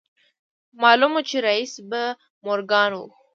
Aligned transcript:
معلومه 0.81 1.21
وه 1.21 1.25
چې 1.29 1.37
رييس 1.47 1.73
به 1.89 2.03
مورګان 2.45 2.91
و. 2.97 3.01